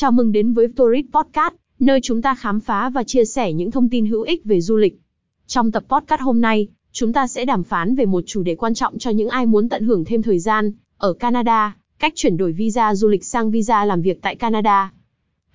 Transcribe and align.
Chào 0.00 0.12
mừng 0.12 0.32
đến 0.32 0.52
với 0.52 0.68
Tourist 0.76 1.06
Podcast, 1.12 1.54
nơi 1.78 2.00
chúng 2.02 2.22
ta 2.22 2.34
khám 2.34 2.60
phá 2.60 2.90
và 2.90 3.02
chia 3.02 3.24
sẻ 3.24 3.52
những 3.52 3.70
thông 3.70 3.88
tin 3.88 4.06
hữu 4.06 4.22
ích 4.22 4.44
về 4.44 4.60
du 4.60 4.76
lịch. 4.76 5.00
Trong 5.46 5.72
tập 5.72 5.84
podcast 5.88 6.20
hôm 6.20 6.40
nay, 6.40 6.68
chúng 6.92 7.12
ta 7.12 7.26
sẽ 7.26 7.44
đàm 7.44 7.64
phán 7.64 7.94
về 7.94 8.06
một 8.06 8.20
chủ 8.26 8.42
đề 8.42 8.54
quan 8.54 8.74
trọng 8.74 8.98
cho 8.98 9.10
những 9.10 9.28
ai 9.28 9.46
muốn 9.46 9.68
tận 9.68 9.84
hưởng 9.84 10.04
thêm 10.04 10.22
thời 10.22 10.38
gian 10.38 10.72
ở 10.98 11.12
Canada, 11.12 11.76
cách 11.98 12.12
chuyển 12.16 12.36
đổi 12.36 12.52
visa 12.52 12.94
du 12.94 13.08
lịch 13.08 13.24
sang 13.24 13.50
visa 13.50 13.84
làm 13.84 14.02
việc 14.02 14.22
tại 14.22 14.36
Canada. 14.36 14.92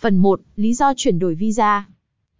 Phần 0.00 0.16
1, 0.16 0.40
lý 0.56 0.74
do 0.74 0.92
chuyển 0.96 1.18
đổi 1.18 1.34
visa. 1.34 1.86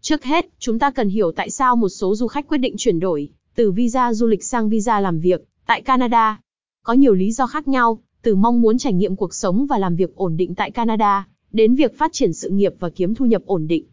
Trước 0.01 0.25
hết, 0.25 0.47
chúng 0.59 0.79
ta 0.79 0.91
cần 0.91 1.09
hiểu 1.09 1.33
tại 1.33 1.51
sao 1.51 1.77
một 1.77 1.89
số 1.89 2.15
du 2.15 2.27
khách 2.27 2.49
quyết 2.49 2.59
định 2.59 2.75
chuyển 2.79 3.01
đổi 3.01 3.29
từ 3.55 3.71
visa 3.71 4.13
du 4.13 4.27
lịch 4.27 4.45
sang 4.45 4.69
visa 4.69 5.01
làm 5.01 5.21
việc 5.21 5.41
tại 5.67 5.83
Canada. 5.83 6.41
Có 6.83 6.93
nhiều 6.93 7.15
lý 7.15 7.33
do 7.33 7.47
khác 7.47 7.69
nhau, 7.69 7.99
từ 8.23 8.35
mong 8.35 8.61
muốn 8.61 8.79
trải 8.79 8.93
nghiệm 8.93 9.17
cuộc 9.17 9.35
sống 9.35 9.67
và 9.67 9.79
làm 9.79 9.97
việc 9.97 10.15
ổn 10.15 10.37
định 10.37 10.55
tại 10.55 10.71
Canada, 10.71 11.27
đến 11.53 11.75
việc 11.75 11.99
phát 11.99 12.13
triển 12.13 12.33
sự 12.33 12.51
nghiệp 12.51 12.75
và 12.79 12.91
kiếm 12.91 13.15
thu 13.15 13.25
nhập 13.25 13.43
ổn 13.47 13.67
định. 13.67 13.85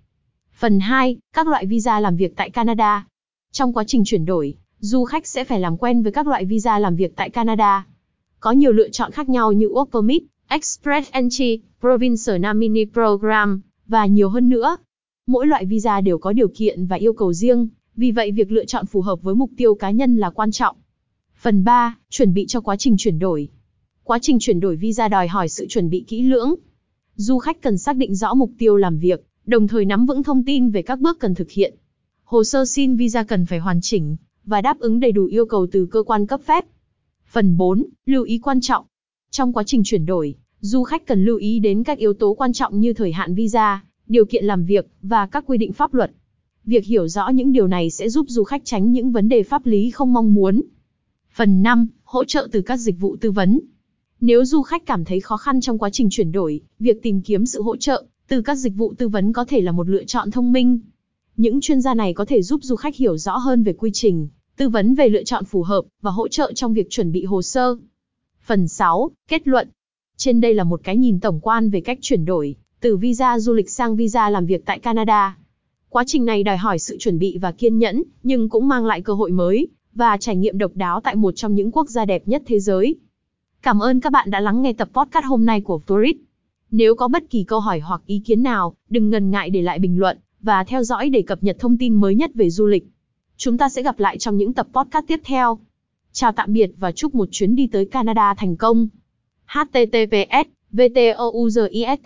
Phần 0.59 0.79
2, 0.79 1.17
các 1.33 1.47
loại 1.47 1.65
visa 1.65 1.99
làm 1.99 2.15
việc 2.15 2.35
tại 2.35 2.49
Canada. 2.49 3.07
Trong 3.51 3.73
quá 3.73 3.83
trình 3.87 4.03
chuyển 4.05 4.25
đổi, 4.25 4.55
du 4.79 5.03
khách 5.03 5.27
sẽ 5.27 5.43
phải 5.43 5.59
làm 5.59 5.77
quen 5.77 6.03
với 6.03 6.11
các 6.11 6.27
loại 6.27 6.45
visa 6.45 6.79
làm 6.79 6.95
việc 6.95 7.15
tại 7.15 7.29
Canada. 7.29 7.85
Có 8.39 8.51
nhiều 8.51 8.71
lựa 8.71 8.89
chọn 8.89 9.11
khác 9.11 9.29
nhau 9.29 9.51
như 9.51 9.67
Work 9.67 9.85
Permit, 9.85 10.23
Express 10.47 11.11
Entry, 11.11 11.59
Provincial 11.79 12.37
Nominee 12.37 12.85
Program, 12.93 13.61
và 13.87 14.05
nhiều 14.05 14.29
hơn 14.29 14.49
nữa. 14.49 14.77
Mỗi 15.27 15.47
loại 15.47 15.65
visa 15.65 16.01
đều 16.01 16.17
có 16.17 16.33
điều 16.33 16.47
kiện 16.47 16.85
và 16.85 16.95
yêu 16.95 17.13
cầu 17.13 17.33
riêng, 17.33 17.67
vì 17.95 18.11
vậy 18.11 18.31
việc 18.31 18.51
lựa 18.51 18.65
chọn 18.65 18.85
phù 18.85 19.01
hợp 19.01 19.21
với 19.21 19.35
mục 19.35 19.49
tiêu 19.57 19.75
cá 19.75 19.91
nhân 19.91 20.17
là 20.17 20.29
quan 20.29 20.51
trọng. 20.51 20.75
Phần 21.41 21.63
3, 21.63 21.95
chuẩn 22.09 22.33
bị 22.33 22.45
cho 22.47 22.61
quá 22.61 22.75
trình 22.75 22.95
chuyển 22.97 23.19
đổi. 23.19 23.49
Quá 24.03 24.19
trình 24.21 24.37
chuyển 24.39 24.59
đổi 24.59 24.75
visa 24.75 25.07
đòi 25.07 25.27
hỏi 25.27 25.49
sự 25.49 25.67
chuẩn 25.69 25.89
bị 25.89 26.05
kỹ 26.07 26.21
lưỡng. 26.21 26.55
Du 27.19 27.39
khách 27.39 27.61
cần 27.61 27.77
xác 27.77 27.97
định 27.97 28.15
rõ 28.15 28.33
mục 28.33 28.51
tiêu 28.57 28.75
làm 28.75 28.99
việc, 28.99 29.25
đồng 29.45 29.67
thời 29.67 29.85
nắm 29.85 30.05
vững 30.05 30.23
thông 30.23 30.43
tin 30.43 30.69
về 30.69 30.81
các 30.81 30.99
bước 30.99 31.19
cần 31.19 31.35
thực 31.35 31.51
hiện. 31.51 31.75
Hồ 32.23 32.43
sơ 32.43 32.65
xin 32.65 32.95
visa 32.95 33.23
cần 33.23 33.45
phải 33.45 33.59
hoàn 33.59 33.81
chỉnh 33.81 34.15
và 34.45 34.61
đáp 34.61 34.79
ứng 34.79 34.99
đầy 34.99 35.11
đủ 35.11 35.25
yêu 35.25 35.45
cầu 35.45 35.67
từ 35.71 35.85
cơ 35.85 36.03
quan 36.03 36.27
cấp 36.27 36.41
phép. 36.45 36.65
Phần 37.31 37.57
4, 37.57 37.85
lưu 38.05 38.23
ý 38.23 38.39
quan 38.39 38.61
trọng. 38.61 38.85
Trong 39.31 39.53
quá 39.53 39.63
trình 39.63 39.81
chuyển 39.85 40.05
đổi, 40.05 40.35
du 40.59 40.83
khách 40.83 41.05
cần 41.05 41.25
lưu 41.25 41.37
ý 41.37 41.59
đến 41.59 41.83
các 41.83 41.97
yếu 41.97 42.13
tố 42.13 42.33
quan 42.33 42.53
trọng 42.53 42.79
như 42.79 42.93
thời 42.93 43.11
hạn 43.11 43.35
visa, 43.35 43.83
điều 44.07 44.25
kiện 44.25 44.45
làm 44.45 44.65
việc 44.65 44.87
và 45.01 45.27
các 45.27 45.43
quy 45.47 45.57
định 45.57 45.73
pháp 45.73 45.93
luật. 45.93 46.11
Việc 46.65 46.85
hiểu 46.85 47.07
rõ 47.07 47.29
những 47.29 47.51
điều 47.51 47.67
này 47.67 47.89
sẽ 47.89 48.09
giúp 48.09 48.25
du 48.29 48.43
khách 48.43 48.61
tránh 48.65 48.91
những 48.91 49.11
vấn 49.11 49.29
đề 49.29 49.43
pháp 49.43 49.65
lý 49.65 49.91
không 49.91 50.13
mong 50.13 50.33
muốn. 50.33 50.61
Phần 51.33 51.61
5, 51.61 51.87
hỗ 52.03 52.23
trợ 52.23 52.47
từ 52.51 52.61
các 52.61 52.77
dịch 52.77 52.99
vụ 52.99 53.15
tư 53.21 53.31
vấn. 53.31 53.59
Nếu 54.21 54.45
du 54.45 54.61
khách 54.61 54.85
cảm 54.85 55.05
thấy 55.05 55.19
khó 55.19 55.37
khăn 55.37 55.61
trong 55.61 55.77
quá 55.77 55.89
trình 55.89 56.07
chuyển 56.11 56.31
đổi, 56.31 56.61
việc 56.79 57.03
tìm 57.03 57.21
kiếm 57.21 57.45
sự 57.45 57.61
hỗ 57.61 57.77
trợ 57.77 58.03
từ 58.27 58.41
các 58.41 58.55
dịch 58.55 58.73
vụ 58.75 58.93
tư 58.97 59.07
vấn 59.07 59.33
có 59.33 59.45
thể 59.45 59.61
là 59.61 59.71
một 59.71 59.89
lựa 59.89 60.03
chọn 60.03 60.31
thông 60.31 60.51
minh. 60.51 60.79
Những 61.37 61.61
chuyên 61.61 61.81
gia 61.81 61.93
này 61.93 62.13
có 62.13 62.25
thể 62.25 62.41
giúp 62.41 62.59
du 62.63 62.75
khách 62.75 62.95
hiểu 62.95 63.17
rõ 63.17 63.37
hơn 63.37 63.63
về 63.63 63.73
quy 63.73 63.89
trình, 63.93 64.27
tư 64.57 64.69
vấn 64.69 64.95
về 64.95 65.09
lựa 65.09 65.23
chọn 65.23 65.45
phù 65.45 65.63
hợp 65.63 65.85
và 66.01 66.11
hỗ 66.11 66.27
trợ 66.27 66.51
trong 66.55 66.73
việc 66.73 66.89
chuẩn 66.89 67.11
bị 67.11 67.25
hồ 67.25 67.41
sơ. 67.41 67.75
Phần 68.45 68.67
6, 68.67 69.11
kết 69.27 69.47
luận. 69.47 69.69
Trên 70.17 70.41
đây 70.41 70.53
là 70.53 70.63
một 70.63 70.81
cái 70.83 70.97
nhìn 70.97 71.19
tổng 71.19 71.39
quan 71.39 71.69
về 71.69 71.81
cách 71.81 71.99
chuyển 72.01 72.25
đổi 72.25 72.55
từ 72.79 72.97
visa 72.97 73.39
du 73.39 73.53
lịch 73.53 73.69
sang 73.69 73.95
visa 73.95 74.29
làm 74.29 74.45
việc 74.45 74.65
tại 74.65 74.79
Canada. 74.79 75.37
Quá 75.89 76.03
trình 76.07 76.25
này 76.25 76.43
đòi 76.43 76.57
hỏi 76.57 76.79
sự 76.79 76.97
chuẩn 76.99 77.19
bị 77.19 77.37
và 77.37 77.51
kiên 77.51 77.77
nhẫn, 77.77 78.03
nhưng 78.23 78.49
cũng 78.49 78.67
mang 78.67 78.85
lại 78.85 79.01
cơ 79.01 79.13
hội 79.13 79.31
mới 79.31 79.67
và 79.93 80.17
trải 80.17 80.35
nghiệm 80.35 80.57
độc 80.57 80.71
đáo 80.75 81.01
tại 81.01 81.15
một 81.15 81.31
trong 81.35 81.55
những 81.55 81.71
quốc 81.71 81.89
gia 81.89 82.05
đẹp 82.05 82.27
nhất 82.27 82.43
thế 82.45 82.59
giới. 82.59 82.95
Cảm 83.61 83.79
ơn 83.79 83.99
các 83.99 84.11
bạn 84.11 84.29
đã 84.29 84.39
lắng 84.39 84.61
nghe 84.61 84.73
tập 84.73 84.89
podcast 84.93 85.25
hôm 85.25 85.45
nay 85.45 85.61
của 85.61 85.81
Tourist. 85.87 86.17
Nếu 86.71 86.95
có 86.95 87.07
bất 87.07 87.29
kỳ 87.29 87.43
câu 87.43 87.59
hỏi 87.59 87.79
hoặc 87.79 88.01
ý 88.05 88.21
kiến 88.25 88.43
nào, 88.43 88.75
đừng 88.89 89.09
ngần 89.09 89.31
ngại 89.31 89.49
để 89.49 89.61
lại 89.61 89.79
bình 89.79 89.99
luận 89.99 90.17
và 90.41 90.63
theo 90.63 90.83
dõi 90.83 91.09
để 91.09 91.21
cập 91.21 91.43
nhật 91.43 91.55
thông 91.59 91.77
tin 91.77 91.95
mới 91.95 92.15
nhất 92.15 92.31
về 92.33 92.49
du 92.49 92.65
lịch. 92.65 92.83
Chúng 93.37 93.57
ta 93.57 93.69
sẽ 93.69 93.83
gặp 93.83 93.99
lại 93.99 94.17
trong 94.17 94.37
những 94.37 94.53
tập 94.53 94.67
podcast 94.73 95.05
tiếp 95.07 95.19
theo. 95.23 95.59
Chào 96.11 96.31
tạm 96.31 96.53
biệt 96.53 96.71
và 96.77 96.91
chúc 96.91 97.15
một 97.15 97.27
chuyến 97.31 97.55
đi 97.55 97.67
tới 97.67 97.85
Canada 97.85 98.33
thành 98.33 98.55
công. 98.55 98.87
HTTPS 99.45 100.47
VTOUZISTCOMVNGA 100.71 101.99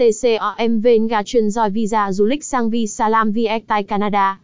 chuyên 1.24 1.50
giỏi 1.50 1.70
visa 1.70 2.12
du 2.12 2.26
lịch 2.26 2.46
sang 2.46 2.70
Visa 2.70 3.10
Lam 3.10 3.32
VX 3.32 3.68
tại 3.68 3.84
Canada. 3.84 4.42